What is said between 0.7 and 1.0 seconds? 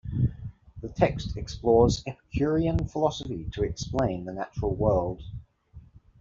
The